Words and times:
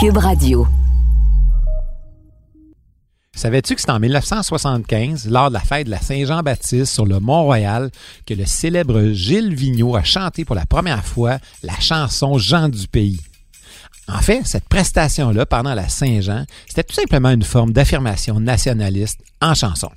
Cube 0.00 0.18
Radio. 0.18 0.64
Savais-tu 3.34 3.74
que 3.74 3.80
c'est 3.80 3.90
en 3.90 3.98
1975, 3.98 5.28
lors 5.28 5.48
de 5.48 5.54
la 5.54 5.60
fête 5.60 5.86
de 5.86 5.90
la 5.90 6.00
Saint-Jean-Baptiste 6.00 6.92
sur 6.92 7.04
le 7.04 7.18
Mont-Royal, 7.18 7.90
que 8.24 8.34
le 8.34 8.46
célèbre 8.46 9.10
Gilles 9.10 9.56
Vigneault 9.56 9.96
a 9.96 10.04
chanté 10.04 10.44
pour 10.44 10.54
la 10.54 10.66
première 10.66 11.04
fois 11.04 11.38
la 11.64 11.74
chanson 11.80 12.38
Jean 12.38 12.68
du 12.68 12.86
pays? 12.86 13.18
En 14.06 14.20
fait, 14.20 14.46
cette 14.46 14.68
prestation-là, 14.68 15.46
pendant 15.46 15.74
la 15.74 15.88
Saint-Jean, 15.88 16.44
c'était 16.68 16.84
tout 16.84 16.94
simplement 16.94 17.30
une 17.30 17.42
forme 17.42 17.72
d'affirmation 17.72 18.38
nationaliste 18.38 19.18
en 19.42 19.54
chanson. 19.54 19.90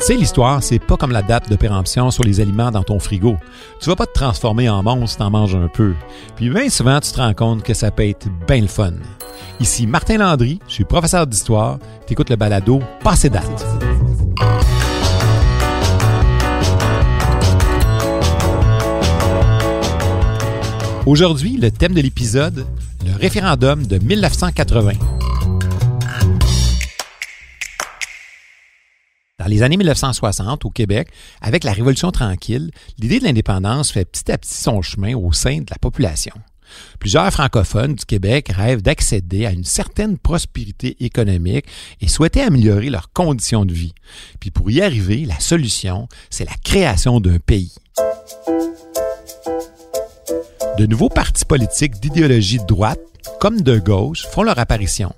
Tu 0.00 0.06
sais, 0.06 0.16
l'histoire, 0.16 0.62
c'est 0.62 0.78
pas 0.78 0.96
comme 0.96 1.12
la 1.12 1.20
date 1.20 1.50
de 1.50 1.56
péremption 1.56 2.10
sur 2.10 2.24
les 2.24 2.40
aliments 2.40 2.70
dans 2.70 2.82
ton 2.82 2.98
frigo. 2.98 3.36
Tu 3.82 3.90
vas 3.90 3.96
pas 3.96 4.06
te 4.06 4.14
transformer 4.14 4.66
en 4.66 4.82
monstre 4.82 5.10
si 5.10 5.16
t'en 5.18 5.30
manges 5.30 5.54
un 5.54 5.68
peu. 5.68 5.92
Puis 6.36 6.48
bien 6.48 6.70
souvent, 6.70 6.98
tu 7.00 7.12
te 7.12 7.18
rends 7.18 7.34
compte 7.34 7.62
que 7.62 7.74
ça 7.74 7.90
peut 7.90 8.08
être 8.08 8.28
bien 8.48 8.62
le 8.62 8.66
fun. 8.66 8.94
Ici 9.60 9.86
Martin 9.86 10.16
Landry, 10.16 10.58
je 10.68 10.72
suis 10.72 10.84
professeur 10.84 11.26
d'histoire. 11.26 11.78
T'écoutes 12.06 12.30
le 12.30 12.36
balado 12.36 12.80
Passé 13.04 13.28
date. 13.28 13.66
Aujourd'hui, 21.04 21.58
le 21.58 21.70
thème 21.70 21.92
de 21.92 22.00
l'épisode, 22.00 22.64
le 23.04 23.20
référendum 23.20 23.86
de 23.86 23.98
1980. 23.98 25.19
Dans 29.40 29.46
les 29.46 29.62
années 29.62 29.78
1960, 29.78 30.66
au 30.66 30.70
Québec, 30.70 31.08
avec 31.40 31.64
la 31.64 31.72
Révolution 31.72 32.10
tranquille, 32.10 32.70
l'idée 32.98 33.20
de 33.20 33.24
l'indépendance 33.24 33.90
fait 33.90 34.04
petit 34.04 34.30
à 34.30 34.36
petit 34.36 34.52
son 34.52 34.82
chemin 34.82 35.14
au 35.14 35.32
sein 35.32 35.60
de 35.60 35.66
la 35.70 35.78
population. 35.78 36.34
Plusieurs 36.98 37.32
francophones 37.32 37.94
du 37.94 38.04
Québec 38.04 38.50
rêvent 38.54 38.82
d'accéder 38.82 39.46
à 39.46 39.52
une 39.52 39.64
certaine 39.64 40.18
prospérité 40.18 41.02
économique 41.02 41.64
et 42.02 42.08
souhaitaient 42.08 42.42
améliorer 42.42 42.90
leurs 42.90 43.14
conditions 43.14 43.64
de 43.64 43.72
vie. 43.72 43.94
Puis 44.40 44.50
pour 44.50 44.70
y 44.70 44.82
arriver, 44.82 45.24
la 45.24 45.40
solution, 45.40 46.06
c'est 46.28 46.44
la 46.44 46.56
création 46.62 47.18
d'un 47.18 47.38
pays. 47.38 47.72
De 50.78 50.86
nouveaux 50.86 51.08
partis 51.08 51.44
politiques 51.44 52.00
d'idéologie 52.00 52.58
droite, 52.66 53.00
comme 53.40 53.60
de 53.60 53.78
gauche, 53.78 54.26
font 54.26 54.42
leur 54.42 54.58
apparition. 54.58 55.12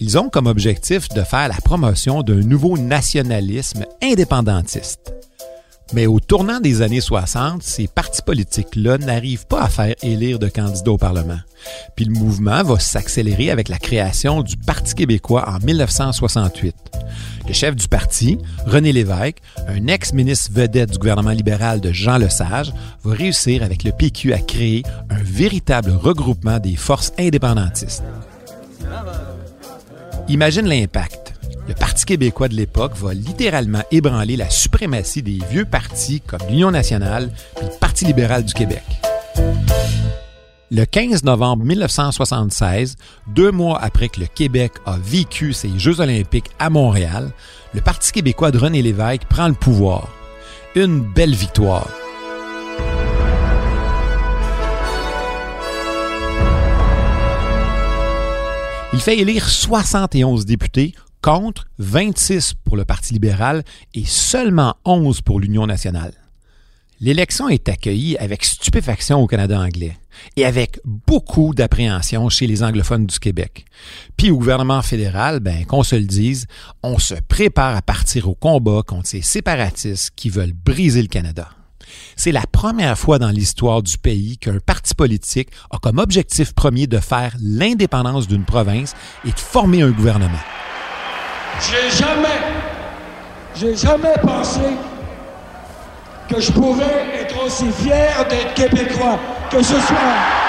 Ils 0.00 0.18
ont 0.18 0.28
comme 0.28 0.46
objectif 0.46 1.08
de 1.10 1.22
faire 1.22 1.48
la 1.48 1.60
promotion 1.62 2.22
d'un 2.22 2.40
nouveau 2.40 2.78
nationalisme 2.78 3.84
indépendantiste. 4.02 5.12
Mais 5.92 6.06
au 6.06 6.18
tournant 6.18 6.60
des 6.60 6.80
années 6.80 7.02
60, 7.02 7.62
ces 7.62 7.86
partis 7.86 8.22
politiques-là 8.22 8.98
n'arrivent 8.98 9.46
pas 9.46 9.62
à 9.62 9.68
faire 9.68 9.94
élire 10.02 10.38
de 10.38 10.48
candidats 10.48 10.92
au 10.92 10.98
Parlement. 10.98 11.38
Puis 11.94 12.06
le 12.06 12.12
mouvement 12.12 12.62
va 12.62 12.78
s'accélérer 12.78 13.50
avec 13.50 13.68
la 13.68 13.78
création 13.78 14.42
du 14.42 14.56
Parti 14.56 14.94
québécois 14.94 15.48
en 15.48 15.58
1968. 15.64 16.74
Le 17.46 17.52
chef 17.52 17.76
du 17.76 17.88
parti, 17.88 18.38
René 18.66 18.92
Lévesque, 18.92 19.38
un 19.68 19.86
ex-ministre 19.86 20.50
vedette 20.52 20.92
du 20.92 20.98
gouvernement 20.98 21.30
libéral 21.30 21.80
de 21.80 21.92
Jean 21.92 22.16
Lesage, 22.16 22.72
va 23.02 23.14
réussir 23.14 23.62
avec 23.62 23.84
le 23.84 23.92
PQ 23.92 24.32
à 24.32 24.38
créer 24.38 24.82
un 25.10 25.22
véritable 25.22 25.90
regroupement 25.90 26.58
des 26.58 26.76
forces 26.76 27.12
indépendantistes. 27.18 28.02
Imagine 30.28 30.66
l'impact. 30.66 31.34
Le 31.68 31.74
Parti 31.74 32.06
québécois 32.06 32.48
de 32.48 32.54
l'époque 32.54 32.96
va 32.96 33.12
littéralement 33.12 33.82
ébranler 33.90 34.36
la 34.36 34.48
suprématie 34.48 35.22
des 35.22 35.38
vieux 35.50 35.64
partis 35.64 36.20
comme 36.20 36.40
l'Union 36.48 36.70
nationale 36.70 37.30
et 37.60 37.64
le 37.64 37.78
Parti 37.78 38.06
libéral 38.06 38.44
du 38.44 38.54
Québec. 38.54 38.82
Le 40.70 40.86
15 40.86 41.24
novembre 41.24 41.62
1976, 41.64 42.96
deux 43.26 43.52
mois 43.52 43.78
après 43.82 44.08
que 44.08 44.18
le 44.20 44.26
Québec 44.26 44.72
a 44.86 44.96
vécu 44.96 45.52
ses 45.52 45.78
Jeux 45.78 46.00
olympiques 46.00 46.50
à 46.58 46.70
Montréal, 46.70 47.32
le 47.74 47.82
Parti 47.82 48.12
québécois 48.12 48.50
de 48.50 48.56
René 48.56 48.80
Lévesque 48.80 49.26
prend 49.28 49.48
le 49.48 49.54
pouvoir. 49.54 50.08
Une 50.74 51.00
belle 51.00 51.34
victoire. 51.34 51.86
Il 58.94 59.00
fait 59.00 59.18
élire 59.18 59.46
71 59.46 60.46
députés 60.46 60.94
contre 61.20 61.66
26 61.78 62.54
pour 62.64 62.78
le 62.78 62.86
Parti 62.86 63.12
libéral 63.12 63.64
et 63.92 64.06
seulement 64.06 64.76
11 64.86 65.20
pour 65.20 65.40
l'Union 65.40 65.66
nationale. 65.66 66.14
L'élection 67.00 67.48
est 67.48 67.68
accueillie 67.68 68.16
avec 68.18 68.44
stupéfaction 68.44 69.20
au 69.20 69.26
Canada 69.26 69.60
anglais 69.60 69.98
et 70.36 70.44
avec 70.44 70.78
beaucoup 70.84 71.52
d'appréhension 71.52 72.28
chez 72.28 72.46
les 72.46 72.62
anglophones 72.62 73.06
du 73.06 73.18
Québec. 73.18 73.64
Puis 74.16 74.30
au 74.30 74.38
gouvernement 74.38 74.80
fédéral, 74.80 75.40
ben, 75.40 75.64
qu'on 75.64 75.82
se 75.82 75.96
le 75.96 76.04
dise, 76.04 76.46
on 76.82 76.98
se 76.98 77.14
prépare 77.14 77.76
à 77.76 77.82
partir 77.82 78.28
au 78.28 78.34
combat 78.34 78.82
contre 78.86 79.08
ces 79.08 79.22
séparatistes 79.22 80.12
qui 80.14 80.30
veulent 80.30 80.52
briser 80.52 81.02
le 81.02 81.08
Canada. 81.08 81.48
C'est 82.16 82.32
la 82.32 82.46
première 82.50 82.96
fois 82.96 83.18
dans 83.18 83.30
l'histoire 83.30 83.82
du 83.82 83.98
pays 83.98 84.38
qu'un 84.38 84.58
parti 84.58 84.94
politique 84.94 85.50
a 85.70 85.78
comme 85.78 85.98
objectif 85.98 86.54
premier 86.54 86.86
de 86.86 86.98
faire 86.98 87.34
l'indépendance 87.40 88.28
d'une 88.28 88.44
province 88.44 88.94
et 89.24 89.32
de 89.32 89.38
former 89.38 89.82
un 89.82 89.90
gouvernement. 89.90 90.38
J'ai 91.60 91.98
jamais, 91.98 92.40
j'ai 93.56 93.76
jamais 93.76 94.14
pensé 94.22 94.60
que 96.28 96.40
je 96.40 96.52
pouvais 96.52 97.06
être 97.20 97.44
aussi 97.44 97.70
fier 97.70 98.26
d'être 98.28 98.54
québécois 98.54 99.18
que 99.50 99.62
ce 99.62 99.78
soir. 99.80 100.44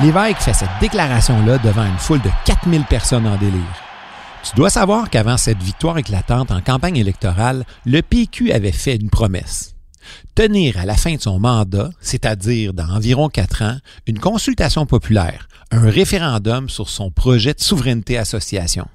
L'évêque 0.00 0.38
fait 0.38 0.52
cette 0.52 0.68
déclaration-là 0.80 1.58
devant 1.58 1.84
une 1.84 1.98
foule 1.98 2.20
de 2.20 2.30
4000 2.44 2.84
personnes 2.84 3.26
en 3.26 3.36
délire. 3.36 3.62
Tu 4.42 4.56
dois 4.56 4.68
savoir 4.68 5.08
qu'avant 5.08 5.36
cette 5.36 5.62
victoire 5.62 5.96
éclatante 5.98 6.50
en 6.50 6.60
campagne 6.60 6.96
électorale, 6.96 7.64
le 7.86 8.02
PQ 8.02 8.52
avait 8.52 8.72
fait 8.72 8.96
une 8.96 9.08
promesse. 9.08 9.74
Tenir 10.34 10.78
à 10.78 10.84
la 10.84 10.96
fin 10.96 11.14
de 11.14 11.20
son 11.20 11.38
mandat, 11.38 11.90
c'est-à-dire 12.00 12.74
dans 12.74 12.90
environ 12.90 13.28
quatre 13.28 13.62
ans, 13.62 13.78
une 14.06 14.18
consultation 14.18 14.84
populaire, 14.84 15.48
un 15.70 15.88
référendum 15.88 16.68
sur 16.68 16.88
son 16.88 17.10
projet 17.10 17.54
de 17.54 17.60
souveraineté 17.60 18.18
association. 18.18 18.86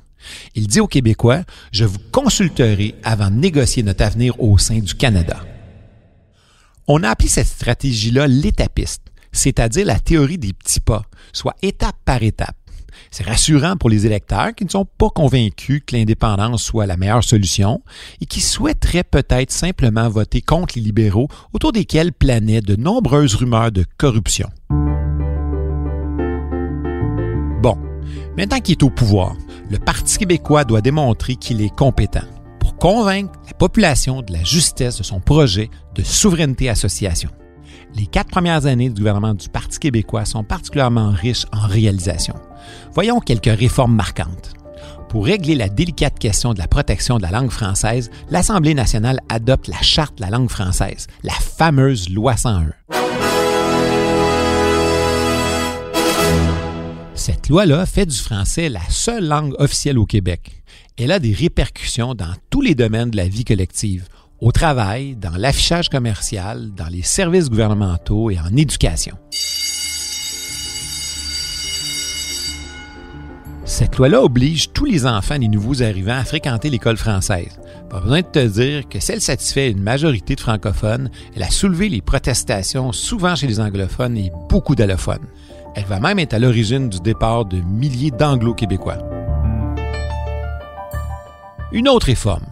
Il 0.55 0.67
dit 0.67 0.79
aux 0.79 0.87
Québécois, 0.87 1.43
je 1.71 1.85
vous 1.85 1.99
consulterai 2.11 2.95
avant 3.03 3.29
de 3.29 3.35
négocier 3.35 3.83
notre 3.83 4.03
avenir 4.03 4.39
au 4.41 4.57
sein 4.57 4.79
du 4.79 4.95
Canada. 4.95 5.43
On 6.87 7.03
a 7.03 7.09
appelé 7.09 7.29
cette 7.29 7.47
stratégie-là 7.47 8.27
l'étapiste, 8.27 9.03
c'est-à-dire 9.31 9.85
la 9.85 9.99
théorie 9.99 10.37
des 10.37 10.53
petits 10.53 10.79
pas, 10.79 11.03
soit 11.33 11.55
étape 11.61 11.97
par 12.03 12.23
étape. 12.23 12.55
C'est 13.11 13.25
rassurant 13.25 13.75
pour 13.75 13.89
les 13.89 14.05
électeurs 14.05 14.53
qui 14.55 14.65
ne 14.65 14.69
sont 14.69 14.85
pas 14.85 15.09
convaincus 15.09 15.81
que 15.85 15.95
l'indépendance 15.95 16.63
soit 16.63 16.85
la 16.85 16.97
meilleure 16.97 17.23
solution 17.23 17.81
et 18.21 18.25
qui 18.25 18.41
souhaiteraient 18.41 19.03
peut-être 19.03 19.51
simplement 19.51 20.09
voter 20.09 20.41
contre 20.41 20.73
les 20.77 20.81
libéraux 20.81 21.27
autour 21.53 21.71
desquels 21.71 22.13
planaient 22.13 22.61
de 22.61 22.75
nombreuses 22.75 23.35
rumeurs 23.35 23.71
de 23.71 23.85
corruption. 23.97 24.49
Bon, 27.61 27.77
maintenant 28.37 28.59
qu'il 28.59 28.73
est 28.73 28.83
au 28.83 28.89
pouvoir, 28.89 29.35
le 29.69 29.77
Parti 29.77 30.17
québécois 30.17 30.63
doit 30.63 30.81
démontrer 30.81 31.35
qu'il 31.35 31.61
est 31.61 31.75
compétent 31.75 32.25
pour 32.59 32.75
convaincre 32.75 33.33
la 33.45 33.53
population 33.53 34.21
de 34.21 34.33
la 34.33 34.43
justesse 34.43 34.97
de 34.97 35.03
son 35.03 35.19
projet 35.19 35.69
de 35.95 36.03
souveraineté 36.03 36.69
association. 36.69 37.29
Les 37.95 38.05
quatre 38.05 38.29
premières 38.29 38.65
années 38.65 38.89
du 38.89 38.99
gouvernement 39.01 39.33
du 39.33 39.49
Parti 39.49 39.79
québécois 39.79 40.25
sont 40.25 40.43
particulièrement 40.43 41.11
riches 41.11 41.45
en 41.53 41.67
réalisations. 41.67 42.35
Voyons 42.93 43.19
quelques 43.19 43.45
réformes 43.45 43.95
marquantes. 43.95 44.53
Pour 45.09 45.25
régler 45.25 45.55
la 45.55 45.69
délicate 45.69 46.19
question 46.19 46.53
de 46.53 46.59
la 46.59 46.67
protection 46.67 47.17
de 47.17 47.23
la 47.23 47.31
langue 47.31 47.49
française, 47.49 48.11
l'Assemblée 48.29 48.75
nationale 48.75 49.19
adopte 49.27 49.67
la 49.67 49.81
Charte 49.81 50.17
de 50.17 50.21
la 50.21 50.29
langue 50.29 50.49
française, 50.49 51.07
la 51.23 51.33
fameuse 51.33 52.09
Loi 52.09 52.37
101. 52.37 53.08
Cette 57.19 57.49
loi-là 57.49 57.85
fait 57.85 58.05
du 58.05 58.15
français 58.15 58.69
la 58.69 58.79
seule 58.87 59.27
langue 59.27 59.53
officielle 59.59 59.99
au 59.99 60.05
Québec. 60.05 60.63
Elle 60.97 61.11
a 61.11 61.19
des 61.19 61.33
répercussions 61.33 62.15
dans 62.15 62.33
tous 62.49 62.61
les 62.61 62.75
domaines 62.75 63.11
de 63.11 63.17
la 63.17 63.27
vie 63.27 63.43
collective, 63.43 64.07
au 64.39 64.53
travail, 64.53 65.17
dans 65.17 65.35
l'affichage 65.35 65.89
commercial, 65.89 66.71
dans 66.73 66.87
les 66.87 67.01
services 67.01 67.49
gouvernementaux 67.49 68.29
et 68.31 68.39
en 68.39 68.55
éducation. 68.55 69.17
Cette 73.65 73.97
loi-là 73.97 74.23
oblige 74.23 74.71
tous 74.71 74.85
les 74.85 75.05
enfants 75.05 75.37
des 75.37 75.49
nouveaux 75.49 75.83
arrivants 75.83 76.17
à 76.17 76.23
fréquenter 76.23 76.69
l'école 76.69 76.97
française. 76.97 77.59
Pas 77.89 77.99
besoin 77.99 78.21
de 78.21 78.27
te 78.27 78.47
dire 78.47 78.87
que 78.87 79.01
si 79.01 79.11
elle 79.11 79.19
satisfait 79.19 79.69
une 79.69 79.81
majorité 79.81 80.35
de 80.35 80.39
francophones, 80.41 81.09
elle 81.35 81.43
a 81.43 81.49
soulevé 81.49 81.89
les 81.89 82.01
protestations 82.01 82.93
souvent 82.93 83.35
chez 83.35 83.47
les 83.47 83.59
anglophones 83.59 84.15
et 84.15 84.31
beaucoup 84.47 84.75
d'allophones. 84.75 85.27
Elle 85.79 85.85
va 85.85 86.01
même 86.01 86.19
être 86.19 86.33
à 86.33 86.39
l'origine 86.39 86.89
du 86.89 86.99
départ 86.99 87.45
de 87.45 87.61
milliers 87.61 88.11
d'anglo-québécois. 88.11 88.97
Une 91.71 91.87
autre 91.87 92.07
réforme, 92.07 92.47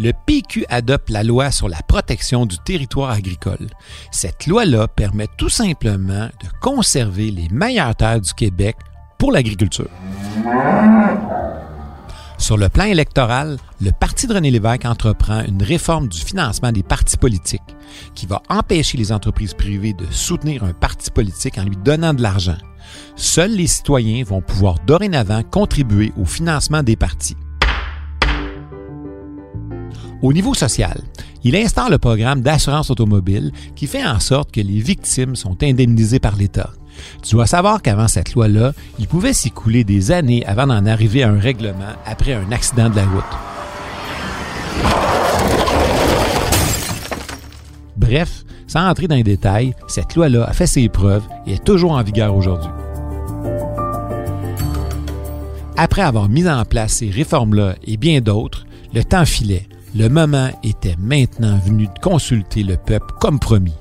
le 0.00 0.10
PQ 0.26 0.66
adopte 0.68 1.08
la 1.08 1.22
loi 1.22 1.52
sur 1.52 1.68
la 1.68 1.80
protection 1.86 2.44
du 2.44 2.58
territoire 2.58 3.10
agricole. 3.10 3.68
Cette 4.10 4.48
loi-là 4.48 4.88
permet 4.88 5.28
tout 5.38 5.48
simplement 5.48 6.26
de 6.26 6.48
conserver 6.60 7.30
les 7.30 7.48
meilleures 7.50 7.94
terres 7.94 8.20
du 8.20 8.34
Québec 8.34 8.74
pour 9.16 9.30
l'agriculture. 9.30 9.88
Sur 12.36 12.56
le 12.56 12.68
plan 12.68 12.86
électoral, 12.86 13.58
le 13.80 13.92
Parti 13.92 14.26
de 14.26 14.34
René 14.34 14.50
Lévesque 14.50 14.86
entreprend 14.86 15.44
une 15.44 15.62
réforme 15.62 16.08
du 16.08 16.20
financement 16.20 16.72
des 16.72 16.82
partis 16.82 17.16
politiques 17.16 17.62
qui 18.16 18.26
va 18.26 18.42
empêcher 18.48 18.98
les 18.98 19.12
entreprises 19.12 19.54
privées 19.54 19.92
de 19.92 20.06
soutenir 20.10 20.64
un 20.64 20.72
parti 20.72 21.12
politique 21.12 21.58
en 21.58 21.62
lui 21.62 21.76
donnant 21.76 22.12
de 22.12 22.22
l'argent. 22.22 22.56
Seuls 23.16 23.52
les 23.52 23.66
citoyens 23.66 24.24
vont 24.24 24.40
pouvoir 24.40 24.76
dorénavant 24.86 25.42
contribuer 25.42 26.12
au 26.20 26.24
financement 26.24 26.82
des 26.82 26.96
partis. 26.96 27.36
Au 30.22 30.32
niveau 30.32 30.54
social, 30.54 31.00
il 31.42 31.56
instaure 31.56 31.90
le 31.90 31.98
programme 31.98 32.42
d'assurance 32.42 32.90
automobile 32.90 33.50
qui 33.74 33.88
fait 33.88 34.06
en 34.06 34.20
sorte 34.20 34.52
que 34.52 34.60
les 34.60 34.78
victimes 34.78 35.34
sont 35.34 35.60
indemnisées 35.62 36.20
par 36.20 36.36
l'État. 36.36 36.70
Tu 37.22 37.34
dois 37.34 37.46
savoir 37.46 37.82
qu'avant 37.82 38.06
cette 38.06 38.34
loi-là, 38.34 38.72
il 39.00 39.08
pouvait 39.08 39.32
s'écouler 39.32 39.82
des 39.82 40.12
années 40.12 40.46
avant 40.46 40.68
d'en 40.68 40.86
arriver 40.86 41.24
à 41.24 41.30
un 41.30 41.40
règlement 41.40 41.96
après 42.06 42.34
un 42.34 42.52
accident 42.52 42.88
de 42.88 42.96
la 42.96 43.06
route. 43.06 43.24
Bref, 47.96 48.44
sans 48.66 48.88
entrer 48.88 49.08
dans 49.08 49.16
les 49.16 49.22
détails, 49.24 49.74
cette 49.88 50.14
loi-là 50.14 50.44
a 50.44 50.52
fait 50.52 50.66
ses 50.66 50.88
preuves 50.88 51.24
et 51.46 51.54
est 51.54 51.64
toujours 51.64 51.92
en 51.92 52.02
vigueur 52.02 52.36
aujourd'hui. 52.36 52.70
Après 55.84 56.02
avoir 56.02 56.28
mis 56.28 56.48
en 56.48 56.64
place 56.64 56.92
ces 56.92 57.10
réformes-là 57.10 57.74
et 57.82 57.96
bien 57.96 58.20
d'autres, 58.20 58.66
le 58.94 59.02
temps 59.02 59.24
filait. 59.24 59.66
Le 59.96 60.06
moment 60.06 60.48
était 60.62 60.94
maintenant 60.96 61.58
venu 61.58 61.88
de 61.88 61.98
consulter 62.00 62.62
le 62.62 62.76
peuple 62.76 63.12
comme 63.18 63.40
promis. 63.40 63.74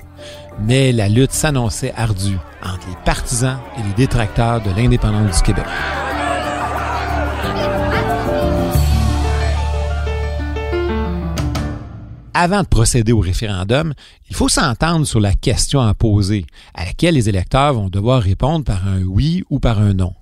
Mais 0.63 0.93
la 0.93 1.09
lutte 1.09 1.31
s'annonçait 1.31 1.93
ardue 1.95 2.39
entre 2.65 2.87
les 2.89 2.95
partisans 3.05 3.59
et 3.77 3.83
les 3.87 3.93
détracteurs 3.93 4.63
de 4.63 4.71
l'indépendance 4.71 5.37
du 5.37 5.43
Québec. 5.43 5.65
Avant 12.33 12.63
de 12.63 12.67
procéder 12.67 13.11
au 13.11 13.19
référendum, 13.19 13.93
il 14.27 14.35
faut 14.35 14.49
s'entendre 14.49 15.05
sur 15.05 15.19
la 15.19 15.35
question 15.35 15.81
à 15.81 15.93
poser, 15.93 16.47
à 16.73 16.83
laquelle 16.83 17.13
les 17.13 17.29
électeurs 17.29 17.75
vont 17.75 17.89
devoir 17.89 18.23
répondre 18.23 18.65
par 18.65 18.87
un 18.87 19.03
oui 19.03 19.43
ou 19.51 19.59
par 19.59 19.77
un 19.77 19.93
non. 19.93 20.15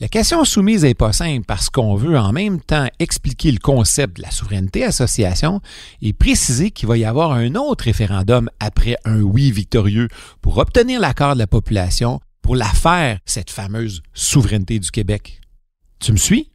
La 0.00 0.06
question 0.06 0.44
soumise 0.44 0.84
n'est 0.84 0.94
pas 0.94 1.12
simple 1.12 1.44
parce 1.44 1.70
qu'on 1.70 1.96
veut 1.96 2.16
en 2.16 2.30
même 2.32 2.60
temps 2.60 2.86
expliquer 3.00 3.50
le 3.50 3.58
concept 3.58 4.18
de 4.18 4.22
la 4.22 4.30
souveraineté 4.30 4.84
association 4.84 5.60
et 6.00 6.12
préciser 6.12 6.70
qu'il 6.70 6.86
va 6.86 6.96
y 6.96 7.04
avoir 7.04 7.32
un 7.32 7.56
autre 7.56 7.84
référendum 7.84 8.48
après 8.60 8.94
un 9.04 9.22
oui 9.22 9.50
victorieux 9.50 10.06
pour 10.40 10.58
obtenir 10.58 11.00
l'accord 11.00 11.34
de 11.34 11.40
la 11.40 11.48
population 11.48 12.20
pour 12.42 12.54
la 12.54 12.66
faire, 12.66 13.18
cette 13.24 13.50
fameuse 13.50 14.00
souveraineté 14.14 14.78
du 14.78 14.92
Québec. 14.92 15.40
Tu 15.98 16.12
me 16.12 16.16
suis? 16.16 16.52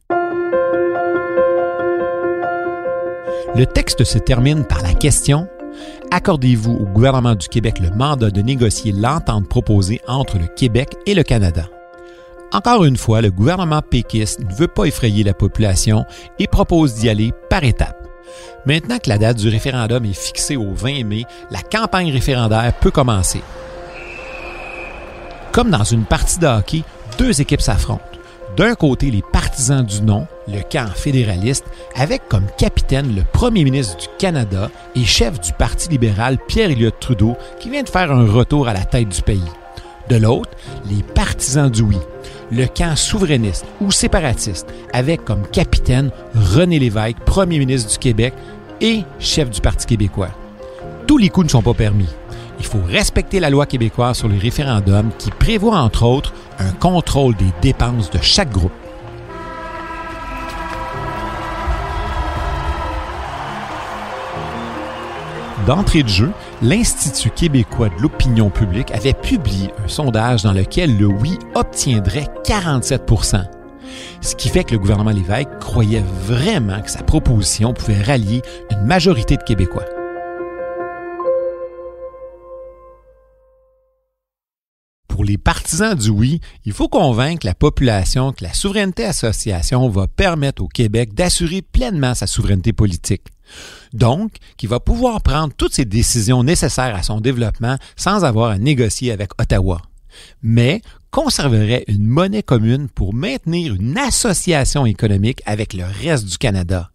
Le 3.54 3.64
texte 3.66 4.04
se 4.04 4.18
termine 4.18 4.64
par 4.64 4.82
la 4.82 4.94
question 4.94 5.46
Accordez-vous 6.10 6.72
au 6.72 6.86
gouvernement 6.86 7.34
du 7.34 7.48
Québec 7.48 7.78
le 7.78 7.90
mandat 7.90 8.30
de 8.30 8.40
négocier 8.40 8.92
l'entente 8.92 9.48
proposée 9.50 10.00
entre 10.08 10.38
le 10.38 10.46
Québec 10.46 10.94
et 11.04 11.14
le 11.14 11.24
Canada? 11.24 11.68
Encore 12.54 12.84
une 12.84 12.96
fois, 12.96 13.20
le 13.20 13.32
gouvernement 13.32 13.82
péquiste 13.82 14.38
ne 14.38 14.54
veut 14.54 14.68
pas 14.68 14.84
effrayer 14.84 15.24
la 15.24 15.34
population 15.34 16.04
et 16.38 16.46
propose 16.46 16.94
d'y 16.94 17.08
aller 17.08 17.32
par 17.50 17.64
étapes. 17.64 18.06
Maintenant 18.64 18.98
que 18.98 19.08
la 19.08 19.18
date 19.18 19.38
du 19.38 19.48
référendum 19.48 20.04
est 20.04 20.16
fixée 20.16 20.54
au 20.56 20.72
20 20.72 21.04
mai, 21.04 21.24
la 21.50 21.62
campagne 21.62 22.12
référendaire 22.12 22.72
peut 22.80 22.92
commencer. 22.92 23.42
Comme 25.50 25.70
dans 25.70 25.82
une 25.82 26.04
partie 26.04 26.38
de 26.38 26.46
hockey, 26.46 26.84
deux 27.18 27.40
équipes 27.40 27.60
s'affrontent. 27.60 28.04
D'un 28.56 28.76
côté, 28.76 29.10
les 29.10 29.22
partisans 29.32 29.84
du 29.84 30.02
non, 30.02 30.28
le 30.46 30.60
camp 30.62 30.86
fédéraliste, 30.94 31.64
avec 31.96 32.28
comme 32.28 32.46
capitaine 32.56 33.16
le 33.16 33.24
premier 33.32 33.64
ministre 33.64 33.96
du 33.96 34.06
Canada 34.16 34.70
et 34.94 35.04
chef 35.04 35.40
du 35.40 35.52
Parti 35.54 35.88
libéral 35.88 36.38
Pierre 36.46 36.70
Elliott 36.70 36.94
Trudeau, 37.00 37.36
qui 37.58 37.68
vient 37.68 37.82
de 37.82 37.88
faire 37.88 38.12
un 38.12 38.30
retour 38.30 38.68
à 38.68 38.74
la 38.74 38.84
tête 38.84 39.08
du 39.08 39.22
pays. 39.22 39.42
De 40.08 40.16
l'autre, 40.16 40.50
les 40.88 41.02
partisans 41.02 41.70
du 41.70 41.82
oui, 41.82 41.96
le 42.54 42.66
camp 42.66 42.96
souverainiste 42.96 43.66
ou 43.80 43.90
séparatiste, 43.90 44.66
avec 44.92 45.24
comme 45.24 45.46
capitaine 45.48 46.10
René 46.34 46.78
Lévesque, 46.78 47.18
premier 47.26 47.58
ministre 47.58 47.90
du 47.90 47.98
Québec 47.98 48.34
et 48.80 49.02
chef 49.18 49.50
du 49.50 49.60
Parti 49.60 49.86
québécois. 49.86 50.30
Tous 51.06 51.18
les 51.18 51.28
coups 51.28 51.46
ne 51.46 51.50
sont 51.50 51.62
pas 51.62 51.74
permis. 51.74 52.08
Il 52.58 52.64
faut 52.64 52.82
respecter 52.86 53.40
la 53.40 53.50
loi 53.50 53.66
québécoise 53.66 54.18
sur 54.18 54.28
les 54.28 54.38
référendums 54.38 55.10
qui 55.18 55.30
prévoit 55.30 55.78
entre 55.78 56.04
autres 56.04 56.32
un 56.58 56.70
contrôle 56.72 57.34
des 57.36 57.52
dépenses 57.60 58.10
de 58.10 58.18
chaque 58.22 58.50
groupe. 58.50 58.72
D'entrée 65.66 66.02
de 66.02 66.08
jeu, 66.08 66.30
l'Institut 66.62 67.30
québécois 67.30 67.88
de 67.88 68.02
l'opinion 68.02 68.50
publique 68.50 68.90
avait 68.90 69.14
publié 69.14 69.70
un 69.82 69.88
sondage 69.88 70.42
dans 70.42 70.52
lequel 70.52 70.98
le 70.98 71.06
oui 71.06 71.38
obtiendrait 71.54 72.28
47% 72.44 73.44
ce 74.20 74.34
qui 74.34 74.48
fait 74.48 74.64
que 74.64 74.72
le 74.72 74.78
gouvernement 74.78 75.10
Lévesque 75.10 75.58
croyait 75.60 76.04
vraiment 76.22 76.80
que 76.80 76.90
sa 76.90 77.02
proposition 77.02 77.72
pouvait 77.72 78.02
rallier 78.02 78.42
une 78.70 78.84
majorité 78.84 79.36
de 79.36 79.42
Québécois. 79.42 79.84
Pour 85.08 85.24
les 85.24 85.38
partisans 85.38 85.94
du 85.94 86.10
oui, 86.10 86.40
il 86.64 86.72
faut 86.72 86.88
convaincre 86.88 87.46
la 87.46 87.54
population 87.54 88.32
que 88.32 88.42
la 88.42 88.52
souveraineté 88.52 89.04
association 89.04 89.88
va 89.88 90.08
permettre 90.08 90.62
au 90.62 90.68
Québec 90.68 91.14
d'assurer 91.14 91.62
pleinement 91.62 92.14
sa 92.14 92.26
souveraineté 92.26 92.72
politique. 92.72 93.33
Donc, 93.92 94.32
qu'il 94.56 94.68
va 94.68 94.80
pouvoir 94.80 95.22
prendre 95.22 95.52
toutes 95.54 95.74
ces 95.74 95.84
décisions 95.84 96.42
nécessaires 96.42 96.94
à 96.94 97.02
son 97.02 97.20
développement 97.20 97.76
sans 97.96 98.24
avoir 98.24 98.50
à 98.50 98.58
négocier 98.58 99.12
avec 99.12 99.30
Ottawa. 99.40 99.80
Mais 100.42 100.82
conserverait 101.10 101.84
une 101.86 102.06
monnaie 102.06 102.42
commune 102.42 102.88
pour 102.88 103.14
maintenir 103.14 103.74
une 103.74 103.96
association 103.98 104.86
économique 104.86 105.42
avec 105.46 105.72
le 105.72 105.84
reste 105.84 106.26
du 106.26 106.38
Canada. 106.38 106.90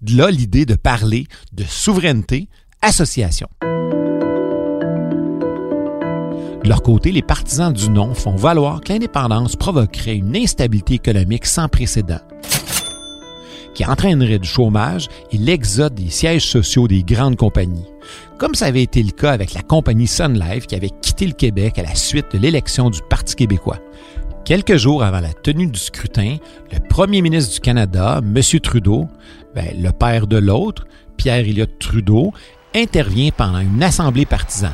De 0.00 0.16
là 0.16 0.30
l'idée 0.30 0.64
de 0.64 0.74
parler 0.74 1.26
de 1.52 1.64
souveraineté 1.64 2.48
association. 2.82 3.48
De 6.62 6.68
leur 6.68 6.82
côté, 6.82 7.12
les 7.12 7.22
partisans 7.22 7.72
du 7.72 7.88
non 7.88 8.14
font 8.14 8.36
valoir 8.36 8.80
que 8.80 8.92
l'indépendance 8.92 9.56
provoquerait 9.56 10.16
une 10.16 10.36
instabilité 10.36 10.94
économique 10.94 11.46
sans 11.46 11.68
précédent 11.68 12.20
qui 13.74 13.84
entraînerait 13.84 14.38
du 14.38 14.48
chômage 14.48 15.08
et 15.32 15.38
l'exode 15.38 15.94
des 15.94 16.10
sièges 16.10 16.46
sociaux 16.46 16.88
des 16.88 17.02
grandes 17.02 17.36
compagnies, 17.36 17.86
comme 18.38 18.54
ça 18.54 18.66
avait 18.66 18.82
été 18.82 19.02
le 19.02 19.12
cas 19.12 19.32
avec 19.32 19.54
la 19.54 19.62
compagnie 19.62 20.06
Sun 20.06 20.38
Life 20.38 20.66
qui 20.66 20.74
avait 20.74 20.90
quitté 21.02 21.26
le 21.26 21.32
Québec 21.32 21.78
à 21.78 21.82
la 21.82 21.94
suite 21.94 22.32
de 22.32 22.38
l'élection 22.38 22.90
du 22.90 23.00
Parti 23.08 23.34
québécois. 23.36 23.78
Quelques 24.44 24.76
jours 24.76 25.02
avant 25.02 25.20
la 25.20 25.32
tenue 25.32 25.66
du 25.66 25.78
scrutin, 25.78 26.38
le 26.72 26.78
premier 26.88 27.20
ministre 27.20 27.54
du 27.54 27.60
Canada, 27.60 28.20
M. 28.22 28.40
Trudeau, 28.60 29.06
ben, 29.54 29.66
le 29.78 29.92
père 29.92 30.26
de 30.26 30.38
l'autre, 30.38 30.86
Pierre 31.16 31.40
Elliott 31.40 31.78
Trudeau, 31.78 32.32
intervient 32.74 33.30
pendant 33.36 33.58
une 33.58 33.82
assemblée 33.82 34.24
partisane. 34.24 34.72